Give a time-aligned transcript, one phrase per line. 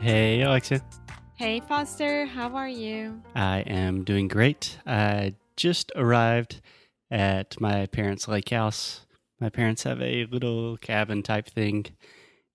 [0.00, 0.80] Hey, Alexia.
[1.36, 3.20] Hey Foster, how are you?
[3.34, 4.78] I am doing great.
[4.86, 6.62] I just arrived
[7.10, 9.04] at my parents' lake house.
[9.40, 11.84] My parents have a little cabin type thing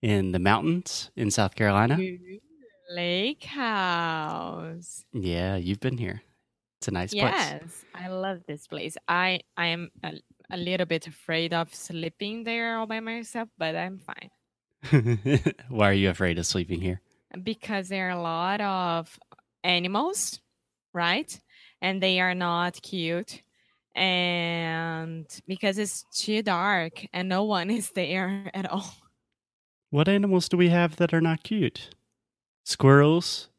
[0.02, 2.00] in the mountains in South Carolina.
[2.90, 5.06] Lake House.
[5.14, 6.24] Yeah, you've been here.
[6.80, 7.32] It's a nice place.
[7.32, 8.98] Yes, I love this place.
[9.08, 10.14] I I am a,
[10.50, 14.32] a little bit afraid of sleeping there all by myself, but I'm fine
[15.70, 17.02] Why are you afraid of sleeping here?
[17.44, 19.20] Because there are a lot of
[19.64, 20.40] animals,
[20.94, 21.40] right?
[21.82, 23.44] And they are not cute.
[23.96, 28.94] And because it's too dark and no one is there at all.
[29.90, 31.96] What animals do we have that are not cute?
[32.66, 33.50] Squirrels,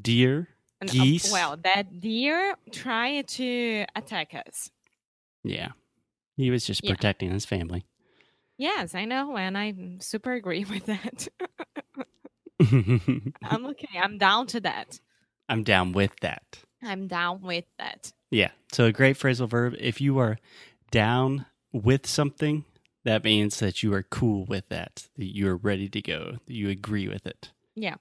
[0.00, 1.32] deer, And, uh, geese.
[1.32, 4.70] well, that deer tried to attack us.
[5.44, 5.72] yeah.
[6.36, 6.94] He was just Yeah.
[6.94, 7.86] protecting his family.
[8.58, 11.28] Yes, I know, and I super agree with that.
[13.42, 13.98] I'm okay.
[13.98, 15.00] I'm down to that.
[15.48, 16.58] I'm down with that.
[16.82, 18.12] I'm down with that.
[18.30, 18.50] Yeah.
[18.72, 19.74] So a great phrasal verb.
[19.78, 20.38] If you are
[20.90, 22.64] down with something,
[23.04, 26.52] that means that you are cool with that, that you are ready to go, that
[26.52, 27.52] you agree with it.
[27.74, 27.96] Yeah.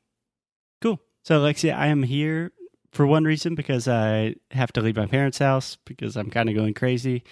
[0.82, 1.00] Cool.
[1.24, 2.52] So, Alexia, I am here
[2.92, 6.56] for one reason because I have to leave my parents' house because I'm kind of
[6.56, 7.24] going crazy.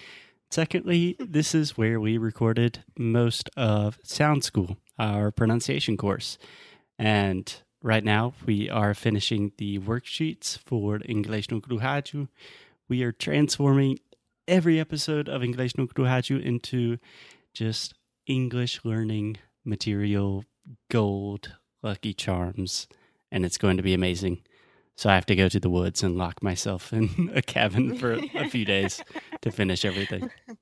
[0.51, 6.37] Secondly, this is where we recorded most of Sound School, our pronunciation course.
[6.97, 12.27] And right now, we are finishing the worksheets for English no Rádio.
[12.87, 13.99] We are transforming
[14.47, 16.97] every episode of English no Rádio into
[17.53, 17.93] just
[18.27, 20.45] English learning material,
[20.89, 22.87] gold, lucky charms,
[23.31, 24.41] and it's going to be amazing.
[24.95, 28.13] So I have to go to the woods and lock myself in a cabin for
[28.35, 29.03] a few days
[29.41, 30.29] to finish everything.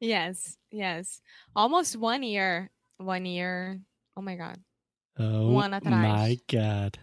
[0.00, 1.22] Yes, yes.
[1.56, 2.70] Almost one year.
[2.98, 3.80] One year.
[4.16, 4.58] Oh my god.
[5.18, 5.90] Oh One atrás.
[5.90, 6.98] my god.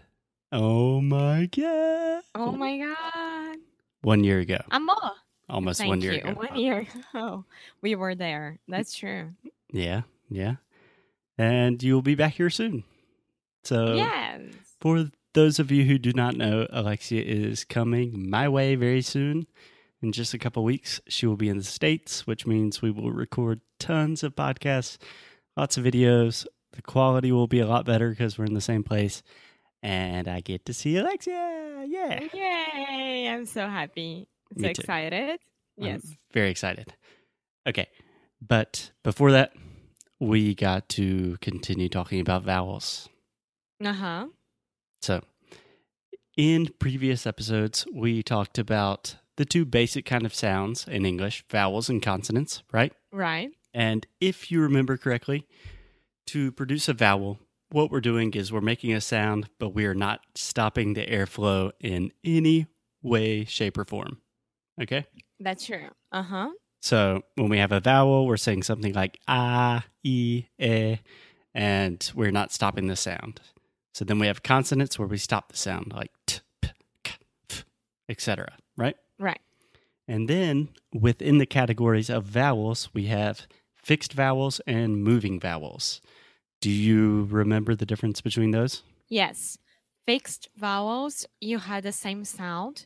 [0.51, 2.23] Oh my god.
[2.35, 3.57] Oh my god.
[4.01, 4.57] One year ago.
[4.71, 4.95] Amor.
[5.49, 6.19] Almost Thank one year you.
[6.19, 6.33] ago.
[6.33, 7.45] One year ago.
[7.81, 8.59] We were there.
[8.67, 9.31] That's true.
[9.71, 10.55] Yeah, yeah.
[11.37, 12.83] And you will be back here soon.
[13.63, 14.41] So yes.
[14.81, 19.47] For those of you who do not know, Alexia is coming my way very soon.
[20.01, 23.11] In just a couple weeks, she will be in the States, which means we will
[23.11, 24.97] record tons of podcasts,
[25.55, 26.45] lots of videos.
[26.73, 29.23] The quality will be a lot better because we're in the same place.
[29.83, 31.85] And I get to see Alexia.
[31.87, 32.19] Yeah.
[32.33, 33.27] Yay.
[33.29, 34.27] I'm so happy.
[34.59, 35.39] So excited.
[35.79, 36.15] I'm Yes.
[36.33, 36.93] very excited.
[37.67, 37.87] Okay.
[38.41, 39.53] But before that,
[40.19, 43.09] we got to continue talking about vowels.
[43.83, 44.27] Uh-huh.
[45.01, 45.21] So,
[46.37, 51.89] in previous episodes, we talked about the two basic kind of sounds in English vowels
[51.89, 52.93] and consonants, right?
[53.11, 53.49] Right.
[53.73, 55.47] And if you remember correctly,
[56.31, 57.39] to produce a vowel,
[57.71, 61.71] what we're doing is we're making a sound, but we are not stopping the airflow
[61.81, 62.67] in any
[63.01, 64.21] way, shape, or form.
[64.81, 65.05] Okay?
[65.41, 65.89] That's true.
[66.13, 66.51] Uh-huh.
[66.81, 70.97] So when we have a vowel, we're saying something like ah, e, e,
[71.53, 73.41] and we're not stopping the sound.
[73.93, 76.69] So then we have consonants where we stop the sound, like t, p,
[77.03, 77.15] k,
[77.49, 77.65] f,
[78.07, 78.53] etc.
[78.77, 78.95] Right?
[79.19, 79.41] Right.
[80.07, 85.99] And then within the categories of vowels, we have fixed vowels and moving vowels.
[86.61, 88.83] Do you remember the difference between those?
[89.09, 89.57] Yes.
[90.05, 92.85] Fixed vowels, you had the same sound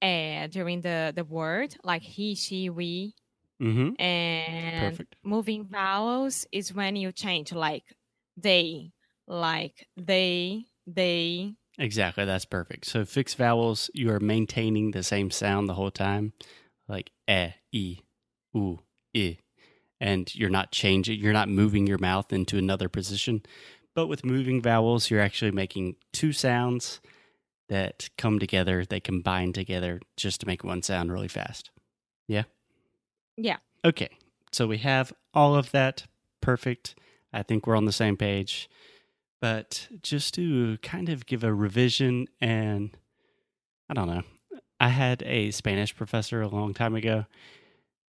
[0.00, 3.14] uh, during the, the word, like he, she, we.
[3.62, 4.00] Mm-hmm.
[4.00, 5.16] And Perfect.
[5.24, 7.84] moving vowels is when you change, like
[8.36, 8.92] they,
[9.26, 11.54] like they, they.
[11.78, 12.86] Exactly, that's perfect.
[12.86, 16.32] So fixed vowels, you are maintaining the same sound the whole time,
[16.88, 17.98] like e, e,
[18.52, 18.80] u,
[19.16, 19.38] i,
[20.04, 23.42] and you're not changing, you're not moving your mouth into another position.
[23.94, 27.00] But with moving vowels, you're actually making two sounds
[27.70, 31.70] that come together, they combine together just to make one sound really fast.
[32.28, 32.42] Yeah?
[33.38, 33.56] Yeah.
[33.82, 34.10] Okay,
[34.52, 36.06] so we have all of that
[36.42, 36.96] perfect.
[37.32, 38.68] I think we're on the same page.
[39.40, 42.94] But just to kind of give a revision, and
[43.88, 44.22] I don't know,
[44.78, 47.24] I had a Spanish professor a long time ago.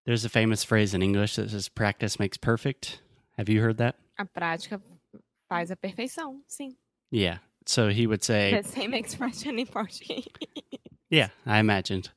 [0.06, 3.00] There's a famous phrase in English that says practice makes perfect.
[3.38, 3.96] Have you heard that?
[4.18, 4.80] A prática
[5.50, 6.76] faz a perfeição, sim.
[7.10, 7.38] Yeah.
[7.66, 10.26] So he would say, The same expression in Portuguese.
[11.10, 12.10] Yeah, I imagined.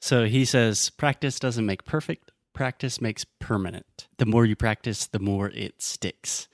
[0.00, 4.08] So he says, practice doesn't make perfect, practice makes permanent.
[4.18, 6.48] The more you practice, the more it sticks.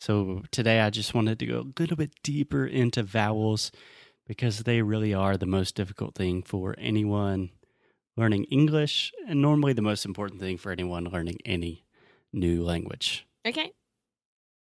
[0.00, 3.72] So today I just wanted to go a little bit deeper into vowels
[4.26, 7.50] because they really are the most difficult thing for anyone
[8.18, 11.84] learning English and normally the most important thing for anyone learning any
[12.32, 13.26] new language.
[13.46, 13.72] okay.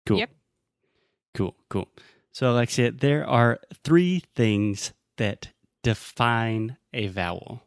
[0.05, 0.19] Cool.
[0.19, 0.31] Yep.
[1.35, 1.87] Cool, cool.
[2.31, 5.49] So, Alexia, there are three things that
[5.83, 7.63] define a vowel.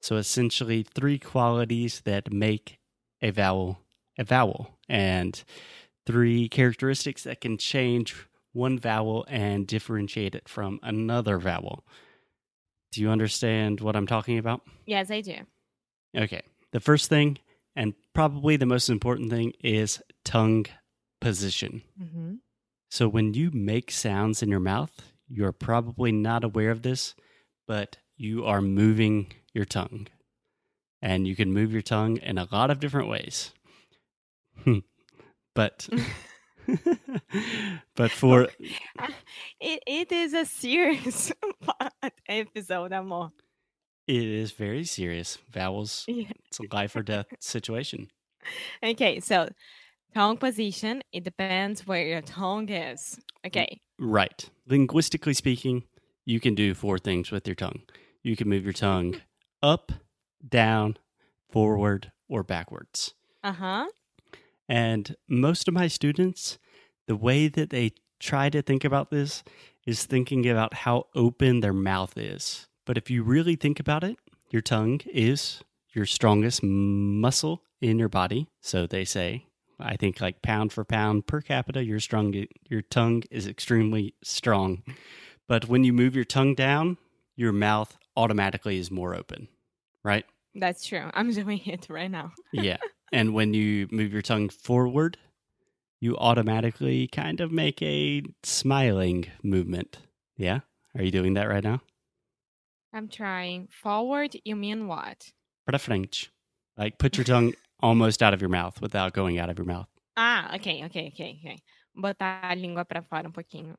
[0.00, 2.78] So, essentially, three qualities that make
[3.20, 3.80] a vowel
[4.18, 5.42] a vowel, and
[6.06, 8.14] three characteristics that can change
[8.52, 11.84] one vowel and differentiate it from another vowel.
[12.96, 14.62] Do you understand what I'm talking about?
[14.86, 15.36] Yes, I do.
[16.16, 16.40] Okay.
[16.72, 17.36] The first thing,
[17.76, 20.64] and probably the most important thing, is tongue
[21.20, 21.82] position.
[22.02, 22.36] Mm-hmm.
[22.90, 27.14] So when you make sounds in your mouth, you're probably not aware of this,
[27.68, 30.08] but you are moving your tongue.
[31.02, 33.52] And you can move your tongue in a lot of different ways.
[35.54, 35.86] but
[37.96, 38.48] but for
[39.60, 41.32] It, it is a serious
[42.28, 43.30] episode, amor.
[44.06, 45.38] it is very serious.
[45.50, 46.30] Vowels, Yeah.
[46.46, 48.08] it's a life or death situation.
[48.82, 49.48] Okay, so
[50.14, 53.18] tongue position, it depends where your tongue is.
[53.46, 53.80] Okay.
[53.98, 54.48] Right.
[54.66, 55.84] Linguistically speaking,
[56.24, 57.82] you can do four things with your tongue.
[58.22, 59.20] You can move your tongue
[59.62, 59.92] up,
[60.46, 60.96] down,
[61.50, 63.14] forward, or backwards.
[63.42, 63.86] Uh-huh.
[64.68, 66.58] And most of my students,
[67.06, 69.44] the way that they try to think about this
[69.86, 72.66] is thinking about how open their mouth is.
[72.84, 74.16] But if you really think about it,
[74.50, 78.48] your tongue is your strongest muscle in your body.
[78.60, 79.46] So they say,
[79.78, 84.82] I think like pound for pound per capita, your strong your tongue is extremely strong.
[85.48, 86.96] But when you move your tongue down,
[87.36, 89.48] your mouth automatically is more open,
[90.02, 90.24] right?
[90.54, 91.10] That's true.
[91.12, 92.32] I'm doing it right now.
[92.52, 92.78] yeah.
[93.12, 95.18] And when you move your tongue forward,
[96.00, 99.98] you automatically kind of make a smiling movement.
[100.36, 100.60] Yeah?
[100.96, 101.80] Are you doing that right now?
[102.92, 103.68] I'm trying.
[103.70, 105.32] Forward, you mean what?
[105.66, 106.30] Para frente.
[106.76, 109.88] Like put your tongue almost out of your mouth without going out of your mouth.
[110.16, 111.56] Ah, ok, ok, ok, ok.
[111.94, 113.74] Botar a língua pra fora um pouquinho.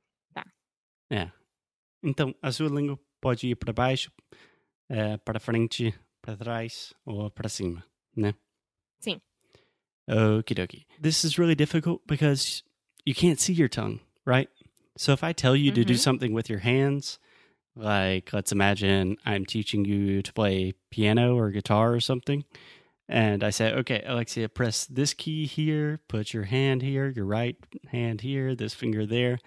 [1.10, 1.32] É.
[2.04, 4.12] Então, a sua língua pode ir para baixo,
[4.90, 7.84] eh, para frente, para trás ou para cima,
[8.16, 8.34] né?
[9.00, 9.22] Sim.
[10.10, 10.86] Okie dokie.
[11.00, 12.64] This is really difficult because
[13.06, 14.50] you can't see your tongue, right?
[14.98, 16.00] So if I tell you to do Mhm.
[16.00, 17.20] something with your hands,
[17.76, 22.46] like let's imagine I'm teaching you to play piano or guitar or something,
[23.08, 27.56] and I say, okay, Alexia, press this key here, put your hand here, your right
[27.92, 29.40] hand here, this finger there.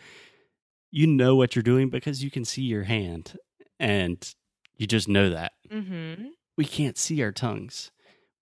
[0.93, 3.37] You know what you're doing because you can see your hand,
[3.79, 4.35] and
[4.76, 6.29] you just know that Mm-hmm.
[6.56, 7.91] we can't see our tongues,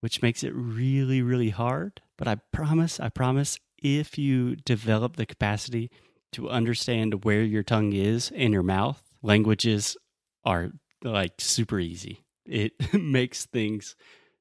[0.00, 2.00] which makes it really, really hard.
[2.16, 5.90] But I promise, I promise, if you develop the capacity
[6.32, 9.96] to understand where your tongue is in your mouth, languages
[10.44, 10.72] are
[11.02, 12.24] like super easy.
[12.46, 13.96] It makes things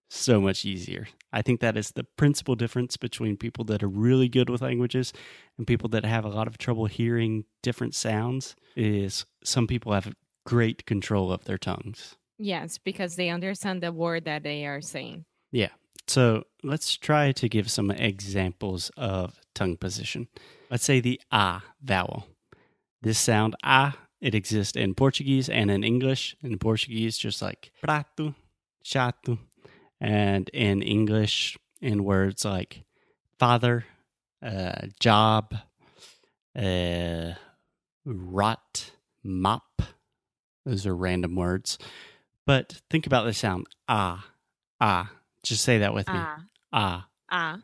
[0.09, 1.07] so much easier.
[1.33, 5.12] I think that is the principal difference between people that are really good with languages
[5.58, 10.13] and people that have a lot of trouble hearing different sounds is some people have
[10.46, 12.15] great control of their tongues.
[12.39, 15.25] Yes, because they understand the word that they are saying.
[16.08, 20.27] So let's try to give some examples of tongue position.
[20.72, 22.27] Let's say the ah vowel.
[23.01, 26.36] This sound ah, it exists in Portuguese and in English.
[26.42, 28.36] In Portuguese, just like prato,
[28.84, 29.38] chato,
[30.00, 32.84] and in English, in words like
[33.38, 33.86] father,
[34.42, 35.56] uh, job,
[36.56, 37.34] uh,
[38.06, 38.92] rot,
[39.24, 39.82] mop.
[40.66, 41.77] Those are random words.
[42.46, 44.25] But think about the sound ah,
[44.80, 45.12] ah.
[45.48, 46.13] Just say that with me.
[46.16, 47.58] Ah, Ah, ah.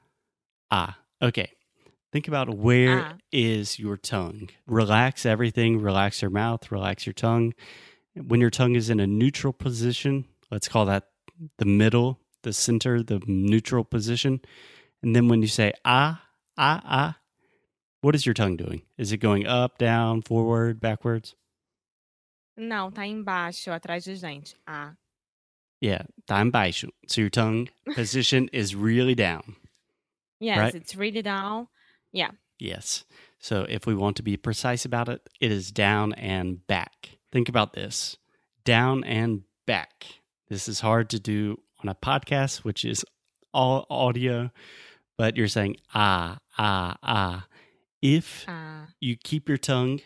[0.71, 0.97] ah.
[1.21, 1.51] Okay.
[2.11, 3.81] Think about where is Ah.
[3.81, 4.49] your tongue.
[4.67, 5.79] Relax everything.
[5.81, 6.71] Relax your mouth.
[6.71, 7.53] Relax your tongue.
[8.15, 11.09] When your tongue is in a neutral position, let's call that
[11.57, 14.39] the middle, the center, the neutral position.
[15.01, 16.21] And then when you say ah,
[16.57, 17.17] ah, ah,
[18.01, 18.83] what is your tongue doing?
[18.97, 21.35] Is it going up, down, forward, backwards?
[22.57, 24.55] Não, tá embaixo, atrás de gente.
[24.67, 24.93] Ah.
[25.83, 26.89] Yeah, embaixo.
[27.07, 29.55] So your tongue position is really down.
[30.39, 30.75] Yes, Right.
[30.75, 31.67] it's really down.
[32.13, 32.31] Yeah.
[32.57, 33.03] Yes.
[33.39, 37.17] So if we want to be precise about it, it is down and back.
[37.33, 38.15] Think about this
[38.63, 40.05] down and back.
[40.49, 43.03] This is hard to do on a podcast, which is
[43.53, 44.51] all audio,
[45.17, 47.47] but you're saying ah, ah, ah.
[48.01, 48.87] If Ah.
[49.01, 49.99] you keep your tongue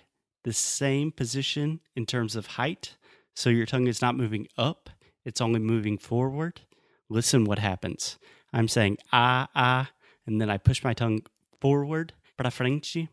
[0.44, 2.96] the same position in terms of height,
[3.36, 4.90] so your tongue is not moving up,
[5.28, 6.62] it's only moving forward.
[7.10, 8.18] Listen what happens.
[8.54, 9.92] I'm saying ah, ah,
[10.26, 11.20] and then I push my tongue
[11.60, 12.96] forward para frente.
[12.96, 13.10] It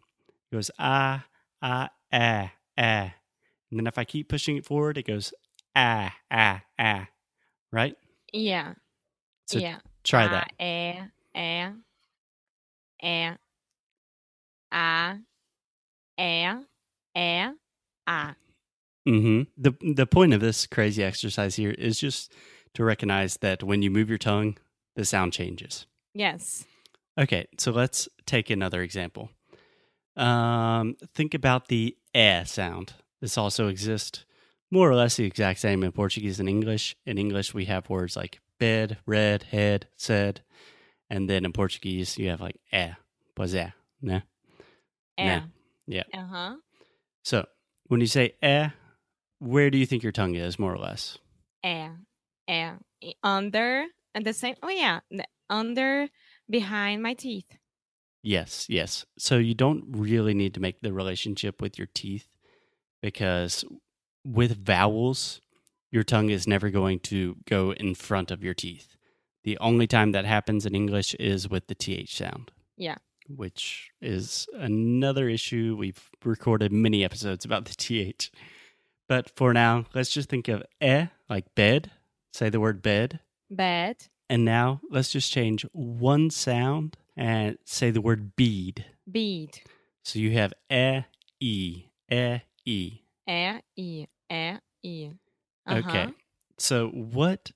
[0.53, 1.25] goes ah,
[1.61, 3.15] ah, ah, ah.
[3.71, 5.35] And then if I keep pushing it forward, it goes
[5.75, 7.09] ah, ah, ah.
[7.73, 7.97] Right?
[8.33, 8.75] Yeah.
[9.47, 9.79] So yeah.
[10.05, 10.53] try Ah, that.
[10.61, 11.73] É, é,
[13.03, 13.39] é,
[14.73, 15.19] a,
[16.17, 16.59] é,
[17.17, 17.53] é,
[18.07, 18.37] a.
[19.07, 22.33] hmm The the point of this crazy exercise here is just
[22.75, 24.57] to recognize that when you move your tongue,
[24.97, 25.87] the sound changes.
[26.15, 26.65] Yes.
[27.19, 29.31] Okay, so let's take another example.
[30.17, 32.95] Um, think about the eh sound.
[33.21, 34.25] This also exists
[34.71, 36.97] more or less the exact same in Portuguese and English.
[37.07, 40.41] In English, we have words like bed, red, head, said,
[41.09, 42.95] and then in Portuguese, you have like eh,
[43.37, 44.23] pois é, né?
[45.19, 45.25] É.
[45.25, 45.43] Nah.
[45.87, 46.05] Yeah.
[46.13, 46.57] Uh-huh.
[47.23, 47.47] So
[47.89, 48.71] when you say eh,
[49.39, 51.19] where do you think your tongue is, more or less?
[51.65, 51.91] É.
[52.49, 52.79] É.
[53.01, 54.55] E Under and the same.
[54.63, 55.01] Oh yeah.
[55.51, 56.09] Under
[56.49, 57.59] behind my teeth.
[58.23, 59.05] Yes, yes.
[59.19, 62.29] So you don't really need to make the relationship with your teeth
[63.03, 63.65] because
[64.25, 65.43] with vowels,
[65.91, 68.97] your tongue is never going to go in front of your teeth.
[69.45, 72.51] The only time that happens in English is with the TH sound.
[72.79, 72.97] Yeah.
[73.29, 75.77] Which is another issue.
[75.79, 78.33] We've recorded many episodes about the TH.
[79.09, 81.91] But for now, let's just think of eh, like bed.
[82.33, 83.21] Say the word bed.
[83.51, 84.09] Bed.
[84.29, 88.85] And now let's just change one sound and say the word bead.
[89.11, 89.61] Bead.
[90.05, 91.03] So you have eh,
[91.41, 93.01] e, eh, e.
[93.29, 94.07] É, I.
[94.31, 95.11] É, I.
[95.71, 96.03] Okay.
[96.03, 96.13] Uh-huh.
[96.59, 97.53] So what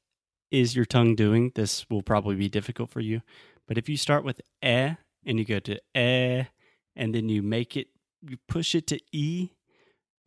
[0.50, 1.52] is your tongue doing?
[1.55, 3.23] This will probably be difficult for you.
[3.67, 4.95] But if you start with eh
[5.26, 6.45] and you go to eh
[6.97, 7.88] and then you make it,
[8.23, 9.50] you push it to e,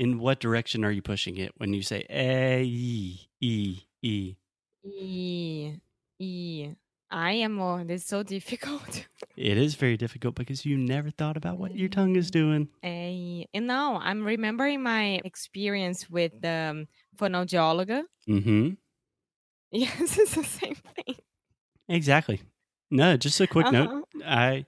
[0.02, 4.36] in what direction are you pushing it when you say eh, e, e, e?
[4.84, 5.74] E.
[6.18, 6.70] E.
[7.12, 7.84] I am more.
[7.84, 9.06] This is so difficult.
[9.38, 12.68] It is very difficult because you never thought about what your tongue is doing.
[12.84, 16.88] É, and now I'm remembering my experience with the um.
[17.22, 18.70] Mm-hmm.
[19.72, 21.16] Yes, it's the same thing.
[21.88, 22.42] Exactly.
[22.90, 23.90] No, just a quick note.
[23.90, 24.24] Uh-huh.
[24.26, 24.66] I,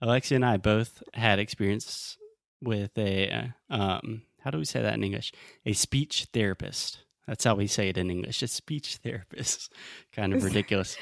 [0.00, 2.18] Alexia and I both had experience
[2.60, 3.30] with a,
[3.70, 5.32] uh, um, how do we say that in English?
[5.66, 6.98] A speech therapist.
[7.26, 8.42] That's how we say it in English.
[8.42, 9.72] A speech therapist.
[10.12, 10.96] kind of ridiculous.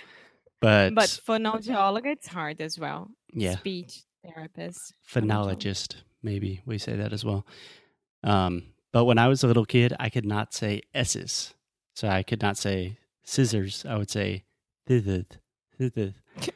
[0.61, 3.09] But, But fonoaudióloga, it's hard as well.
[3.33, 4.93] yeah, Speech therapist.
[5.09, 7.47] phonologist, maybe we say that as well.
[8.23, 11.55] Um, but when I was a little kid, I could not say S's.
[11.95, 13.87] So I could not say scissors.
[13.89, 14.45] I would say
[14.89, 15.39] thithith,
[15.79, 16.15] thithith.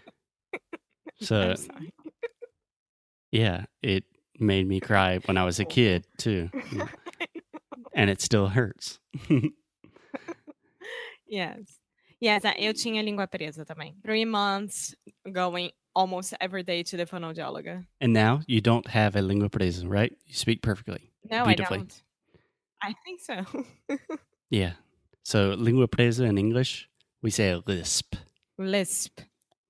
[1.21, 1.55] So.
[3.31, 4.05] Yeah, it
[4.39, 6.51] made me cry when I was a kid too,
[7.95, 8.99] and it still hurts.
[11.27, 11.79] yes.
[12.21, 13.95] Yes, I- eu tinha língua presa também.
[14.03, 14.95] Three months
[15.31, 17.85] going almost every day to the fonoaudióloga.
[18.01, 20.13] and now you don't have a lingua presa, right?
[20.27, 21.11] You speak perfectly.
[21.31, 21.93] No, I don't.
[22.83, 23.45] I think so.
[24.51, 24.75] Yeah.
[25.25, 26.89] So lingua presa in English,
[27.23, 28.15] we say a lisp.
[28.59, 29.21] Lisp.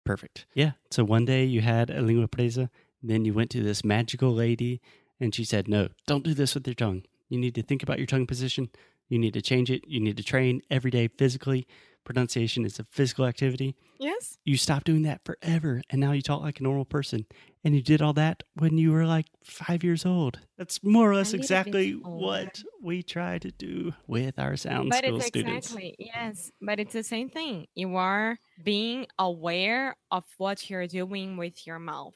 [0.04, 0.44] Perfect.
[0.54, 0.72] Yeah.
[0.90, 2.68] So one day you had a lingua presa,
[3.10, 4.80] then you went to this magical lady,
[5.20, 7.02] and she said, "No, don't do this with your tongue.
[7.28, 8.68] You need to think about your tongue position.
[9.08, 9.82] You need to change it.
[9.86, 11.66] You need to train every day physically.
[12.04, 14.36] Pronunciation is a physical activity." Yes.
[14.44, 17.24] you stopped doing that forever and now you talk like a normal person
[17.62, 21.14] and you did all that when you were like five years old that's more or
[21.14, 25.94] less exactly what we try to do with our sound but school it's students exactly
[25.98, 31.66] yes but it's the same thing you are being aware of what you're doing with
[31.66, 32.14] your mouth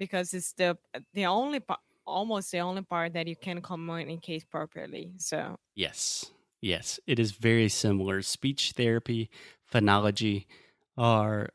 [0.00, 0.76] because it's the
[1.14, 5.56] the only part almost the only part that you can communicate properly so.
[5.76, 8.22] Yes yes it is very similar.
[8.22, 9.30] Speech therapy
[9.72, 10.46] phonology
[10.96, 11.50] are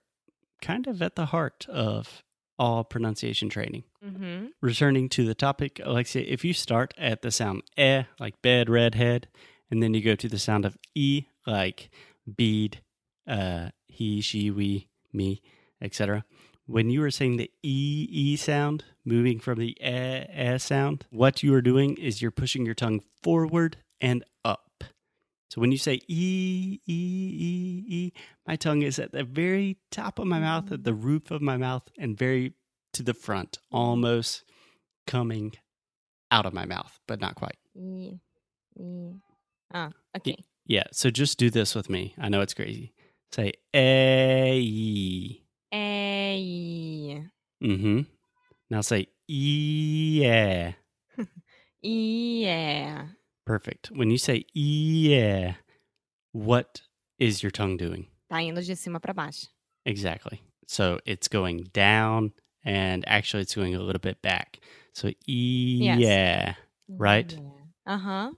[0.61, 2.23] kind of at the heart of
[2.57, 3.83] all pronunciation training.
[4.01, 8.69] Hmm returning to the topic, Alexia, if you start at the sound eh, like bed,
[8.69, 9.27] redhead,
[9.69, 11.89] and then you go to the sound of e, like
[12.35, 12.81] bead,
[13.27, 15.41] uh, he, she, we, me,
[15.81, 16.25] etc.
[16.67, 21.43] When you are saying the e, e sound, moving from the eh, eh sound, what
[21.43, 24.83] you are doing is you're pushing your tongue forward and up.
[25.51, 28.13] So when you say e, e, e, e,
[28.47, 31.55] my tongue is at the very top of my mouth, at the roof of my
[31.55, 32.53] mouth, and very
[32.93, 34.43] to the front, almost
[35.05, 35.53] coming
[36.31, 37.57] out of my mouth, but not quite.
[37.75, 38.13] E,
[38.79, 39.11] e.
[39.71, 42.15] ah okay Yeah, so just do this with me.
[42.17, 42.93] I know it's crazy.
[43.31, 45.44] Say eh,
[45.75, 47.21] e.
[47.63, 48.01] Mm-hmm.
[48.69, 50.73] Now say yeah.
[51.81, 53.05] Yeah.
[53.45, 53.91] Perfect.
[53.91, 55.55] When you say yeah,
[56.31, 56.81] what
[57.19, 58.07] is your tongue doing?
[58.31, 59.47] Tá indo de cima para baixo.
[59.85, 60.41] Exactly.
[60.67, 62.31] So it's going down
[62.63, 64.59] and actually it's going a little bit back.
[64.93, 66.55] So yeah.
[66.89, 67.31] Right?
[67.31, 67.93] Yeah.
[67.93, 68.31] Uh-huh.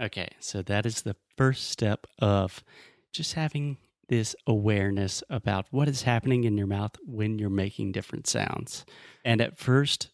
[0.00, 0.28] Okay.
[0.40, 2.64] So that is the first step of
[3.12, 3.76] just having
[4.08, 8.84] this awareness about what is happening in your mouth when you're making different sounds.
[9.24, 10.10] And at first,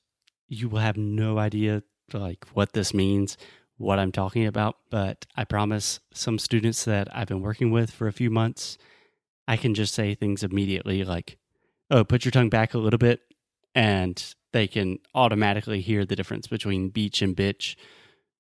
[0.48, 1.82] you will have no idea
[2.12, 3.36] like what this means,
[3.76, 8.06] what I'm talking about, but I promise some students that I've been working with for
[8.06, 8.78] a few months,
[9.48, 11.38] I can just say things immediately like,
[11.90, 13.20] "Oh, put your tongue back a little bit."
[13.74, 14.22] And
[14.52, 17.74] they can automatically hear the difference between beach and bitch,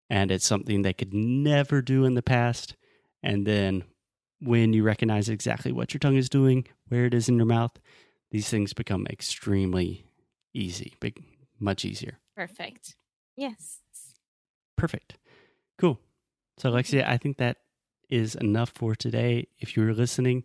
[0.08, 2.76] and it's something they could never do in the past.
[3.22, 3.84] And then
[4.40, 7.72] when you recognize exactly what your tongue is doing, where it is in your mouth,
[8.30, 10.06] these things become extremely
[10.52, 11.22] easy, big,
[11.58, 12.18] much easier.
[12.36, 12.96] Perfect.
[13.36, 13.80] Yes.
[14.76, 15.16] Perfect.
[15.78, 16.00] Cool.
[16.58, 17.58] So, Alexia, I think that
[18.08, 19.48] is enough for today.
[19.58, 20.44] If you're listening,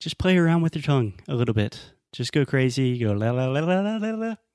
[0.00, 1.92] just play around with your tongue a little bit.
[2.12, 2.98] Just go crazy.
[2.98, 4.34] Go la la la la la la la.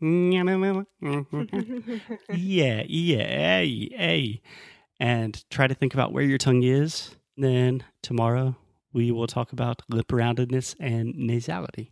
[2.33, 4.41] yeah, yeah, hey, hey.
[4.99, 7.11] And try to think about where your tongue is.
[7.41, 8.55] Then tomorrow
[8.93, 11.89] we will talk about lip roundedness and nasality.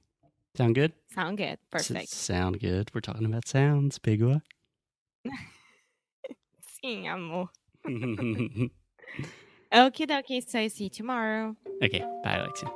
[0.55, 0.93] Sound good?
[1.11, 1.57] Sound good.
[1.73, 2.09] S- Perfect.
[2.09, 2.91] sound good.
[2.93, 4.43] We're talking about sounds, Pigua.
[6.83, 7.49] Sim, amor.
[9.73, 10.47] Okie dokie.
[10.47, 11.55] So see you tomorrow.
[11.83, 12.69] okay, bye, Alexia.